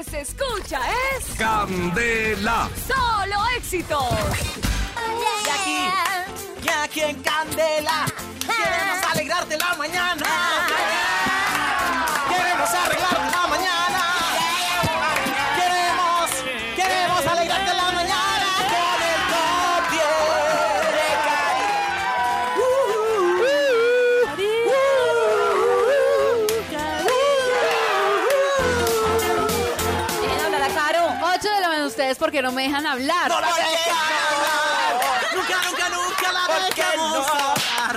[0.00, 0.80] que se escucha
[1.18, 2.70] es Candela.
[2.86, 4.04] solo éxitos.
[5.44, 5.80] Y aquí,
[6.62, 8.06] y aquí en Candela,
[8.40, 10.29] queremos alegrarte la mañana.
[32.20, 33.28] Porque no me dejan hablar.
[33.28, 33.66] No la dejamos.
[35.34, 37.96] Nunca, nunca, nunca la dejamos hablar.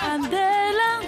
[0.00, 1.00] Candela.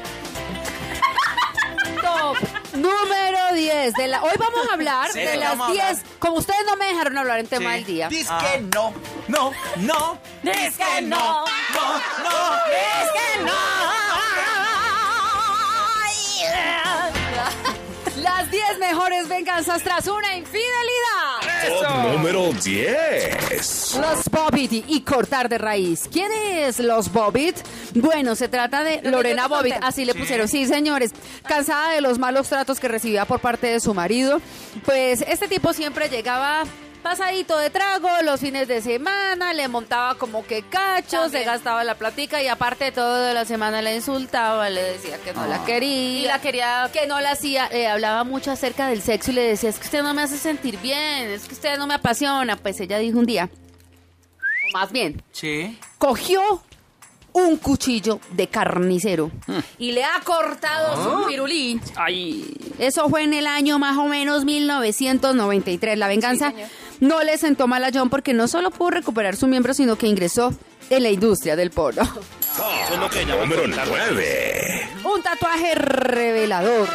[2.02, 2.36] Top
[2.74, 5.84] número 10 de la Hoy vamos a hablar Sí, de vamos las a 10.
[5.84, 6.04] hablar.
[6.18, 8.08] Como ustedes no me dejaron hablar en tema del día.
[8.08, 8.92] Dice que no,
[9.28, 10.18] no, no.
[10.42, 11.92] Dice que no, no,
[12.22, 12.56] no.
[12.66, 13.52] Dice que no.
[18.16, 21.35] Las 10 mejores venganzas tras una infidelidad.
[21.68, 23.94] Top número 10.
[24.00, 26.08] Los Bobbitt y cortar de raíz.
[26.10, 27.56] ¿Quién es los Bobbitt?
[27.94, 29.74] Bueno, se trata de Lorena conté.
[29.82, 30.48] así le pusieron.
[30.48, 31.12] Sí, señores,
[31.46, 34.40] cansada de los malos tratos que recibía por parte de su marido,
[34.84, 36.64] pues este tipo siempre llegaba
[37.10, 41.44] pasadito de trago los fines de semana, le montaba como que cachos, se También.
[41.46, 45.32] gastaba la platica y aparte de todo de la semana la insultaba, le decía que
[45.32, 46.18] no la quería.
[46.20, 49.42] Y la quería que no la hacía, le hablaba mucho acerca del sexo y le
[49.42, 52.56] decía, es que usted no me hace sentir bien, es que usted no me apasiona.
[52.56, 53.48] Pues ella dijo un día,
[54.74, 55.78] o más bien, Sí.
[55.98, 56.40] cogió
[57.32, 59.30] un cuchillo de carnicero
[59.78, 61.78] y le ha cortado su pirulí.
[62.80, 65.98] Eso fue en el año más o menos 1993.
[65.98, 66.52] La venganza
[67.00, 70.06] no le sentó mal a John porque no solo pudo recuperar su miembro, sino que
[70.06, 70.54] ingresó
[70.90, 72.02] en la industria del porno.
[73.40, 74.88] Número 9.
[75.04, 76.88] Un tatuaje revelador.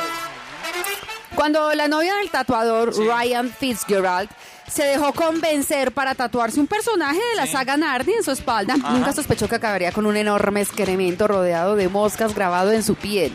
[1.35, 4.29] Cuando la novia del tatuador, Ryan Fitzgerald,
[4.73, 9.11] se dejó convencer para tatuarse un personaje de la saga Narnia en su espalda, nunca
[9.13, 13.33] sospechó que acabaría con un enorme excremento rodeado de moscas grabado en su piel.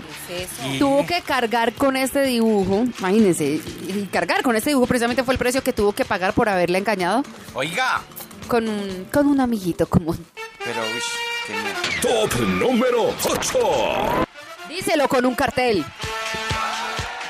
[0.78, 5.38] Tuvo que cargar con este dibujo, imagínense, y cargar con este dibujo precisamente fue el
[5.38, 7.22] precio que tuvo que pagar por haberle engañado
[7.54, 8.00] Oiga.
[8.48, 10.24] con un, con un amiguito común.
[10.64, 11.00] Pero, uy,
[11.46, 12.08] qué.
[12.08, 14.26] Top número 8.
[14.68, 15.84] Díselo con un cartel.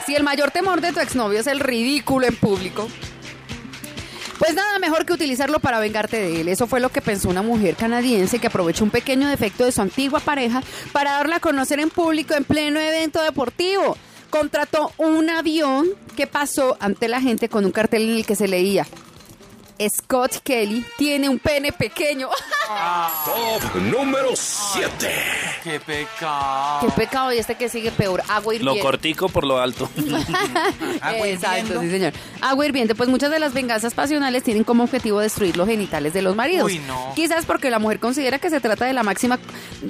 [0.07, 2.89] Si el mayor temor de tu exnovio es el ridículo en público,
[4.47, 6.49] pues nada mejor que utilizarlo para vengarte de él.
[6.49, 9.83] Eso fue lo que pensó una mujer canadiense que aprovechó un pequeño defecto de su
[9.83, 10.63] antigua pareja
[10.93, 13.97] para darla a conocer en público en pleno evento deportivo.
[14.31, 18.47] Contrató un avión que pasó ante la gente con un cartel en el que se
[18.47, 18.87] leía
[19.89, 22.29] Scott Kelly tiene un pene pequeño.
[23.25, 25.09] Top número 7.
[25.63, 26.81] Qué pecado.
[26.81, 28.23] Qué pecado y este que sigue peor.
[28.29, 28.83] Agua Lo hirviendo.
[28.83, 29.89] cortico por lo alto.
[31.01, 31.81] Agua Exacto, hirviendo.
[31.83, 32.13] sí, señor.
[32.41, 36.23] Agua hirviente, pues muchas de las venganzas pasionales tienen como objetivo destruir los genitales de
[36.23, 36.67] los maridos.
[36.67, 37.13] Uy, no.
[37.15, 39.39] Quizás porque la mujer considera que se trata de la máxima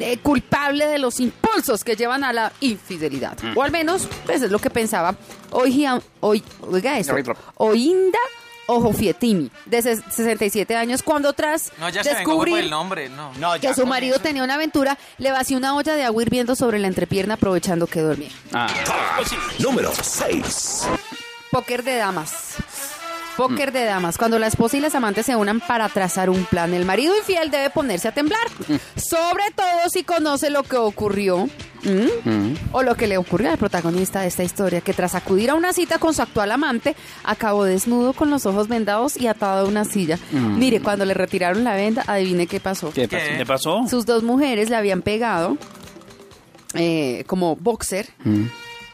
[0.01, 3.39] eh, culpable de los impulsos que llevan a la infidelidad.
[3.43, 3.57] Mm.
[3.57, 5.15] O al menos, pues es lo que pensaba
[5.51, 7.15] Oiga, hoy, oiga eso,
[7.57, 8.19] Oinda
[8.67, 13.33] Ojofietimi, de ses- 67 años, cuando tras No, ya se descubrir el nombre, no.
[13.35, 16.79] No, que su marido tenía una aventura, le vació una olla de agua hirviendo sobre
[16.79, 18.31] la entrepierna aprovechando que dormía.
[18.53, 18.69] Ah,
[19.59, 20.87] número 6.
[21.51, 22.57] Póker de damas.
[23.37, 24.17] Póker de damas.
[24.17, 27.51] Cuando la esposa y las amantes se unan para trazar un plan, el marido infiel
[27.51, 28.47] debe ponerse a temblar.
[28.97, 31.49] Sobre todo si conoce lo que ocurrió.
[31.87, 32.55] ¿M?
[32.73, 35.73] O lo que le ocurrió al protagonista de esta historia, que tras acudir a una
[35.73, 39.85] cita con su actual amante, acabó desnudo con los ojos vendados y atado a una
[39.85, 40.19] silla.
[40.33, 42.91] Mire, cuando le retiraron la venda, adivine qué pasó.
[42.93, 43.17] ¿qué, ¿Qué?
[43.17, 43.37] pasó?
[43.39, 43.87] ¿Qué pasó?
[43.89, 45.57] Sus dos mujeres le habían pegado
[46.75, 48.09] eh, como boxer.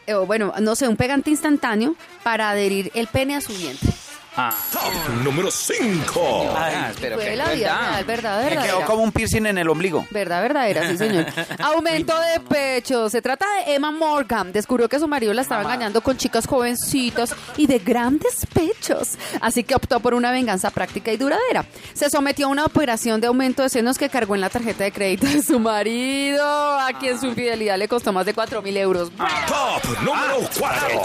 [0.07, 3.91] eh, o bueno, no sé, un pegante instantáneo para adherir el pene a su vientre.
[4.35, 4.91] Ah, Top
[5.23, 6.53] número 5.
[6.57, 7.89] Ay, pero Fue la vida verdad.
[7.91, 8.63] real, verdad, Me verdadera.
[8.63, 10.07] quedó como un piercing en el ombligo.
[10.09, 11.27] Verdad, verdadera, sí, señor.
[11.59, 13.09] Aumento de pecho.
[13.11, 14.51] Se trata de Emma Morgan.
[14.51, 19.09] Descubrió que su marido la estaba engañando con chicas jovencitas y de grandes pechos.
[19.39, 21.65] Así que optó por una venganza práctica y duradera.
[21.93, 24.91] Se sometió a una operación de aumento de senos que cargó en la tarjeta de
[24.91, 26.43] crédito de su marido,
[26.79, 29.11] a quien su infidelidad le costó más de 4 mil euros.
[29.47, 31.01] Top número 4.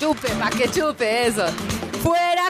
[0.00, 1.44] Chupe, pa' que chupe eso.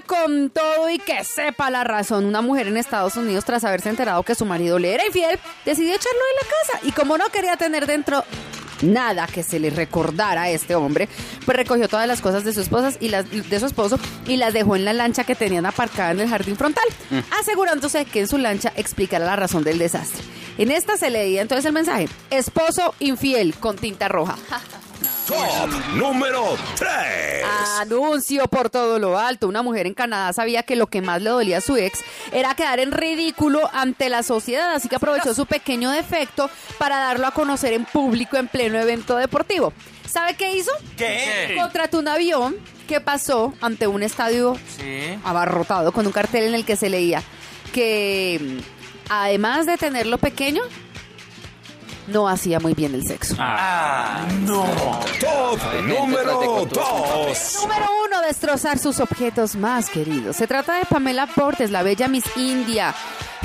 [0.07, 2.27] Con todo y que sepa la razón.
[2.27, 5.95] Una mujer en Estados Unidos, tras haberse enterado que su marido le era infiel, decidió
[5.95, 6.87] echarlo de la casa.
[6.89, 8.25] Y como no quería tener dentro
[8.83, 11.09] nada que se le recordara a este hombre,
[11.45, 14.53] pues recogió todas las cosas de su esposa y las de su esposo y las
[14.53, 16.85] dejó en la lancha que tenían aparcada en el jardín frontal,
[17.39, 20.23] asegurándose que en su lancha explicara la razón del desastre.
[20.59, 24.37] En esta se leía entonces el mensaje: esposo infiel con tinta roja.
[25.33, 26.91] Top número 3.
[27.81, 29.49] Anuncio por todo lo alto.
[29.49, 32.01] Una mujer en Canadá sabía que lo que más le dolía a su ex
[32.33, 37.27] era quedar en ridículo ante la sociedad, así que aprovechó su pequeño defecto para darlo
[37.27, 39.73] a conocer en público en pleno evento deportivo.
[40.07, 40.71] ¿Sabe qué hizo?
[40.99, 41.55] ¿Qué?
[41.59, 42.57] Contrató un avión
[42.87, 45.19] que pasó ante un estadio Sí.
[45.25, 47.23] abarrotado con un cartel en el que se leía
[47.73, 48.59] que mm,
[49.09, 50.61] además de tenerlo pequeño,
[52.07, 53.37] no hacía muy bien el sexo.
[53.39, 54.65] Ah, no.
[55.21, 57.59] Top número 2.
[57.63, 60.37] Número uno, destrozar sus objetos más queridos.
[60.37, 62.95] Se trata de Pamela Portes, la bella Miss India.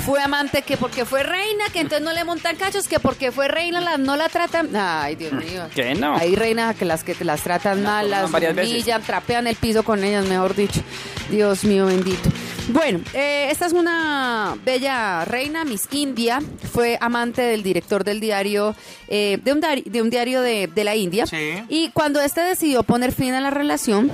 [0.06, 3.48] Fue amante que porque fue reina, que entonces no le montan cachos, que porque fue
[3.48, 4.74] reina la, no la tratan.
[4.76, 5.64] Ay, Dios mío.
[5.76, 6.16] ¿Qué no?
[6.16, 8.54] Hay reinas que las que te las tratan mal, las veces.
[8.70, 10.82] humillan, trapean el piso con ellas, mejor dicho.
[11.30, 12.30] Dios mío bendito.
[12.70, 16.42] Bueno, eh, esta es una bella reina, Miss India.
[16.74, 18.76] Fue amante del director del diario,
[19.08, 21.26] eh, de, un diario de un diario de, de la India.
[21.28, 21.64] Sí.
[21.70, 24.12] Y cuando este decidió poner fin a la relación,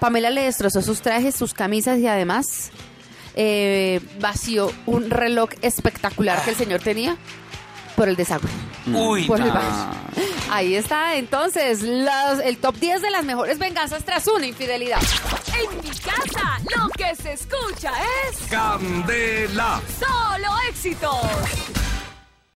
[0.00, 2.70] Pamela le destrozó sus trajes, sus camisas y además
[3.34, 7.16] eh, vació un reloj espectacular que el señor tenía
[7.94, 8.48] por el desagüe.
[8.86, 9.92] Uy, Por el baño.
[10.50, 14.98] Ahí está, entonces, las- el top 10 de las mejores venganzas tras una infidelidad.
[15.62, 17.92] En mi casa, lo que se escucha
[18.28, 19.80] es Candela.
[19.98, 21.81] solo éxitos.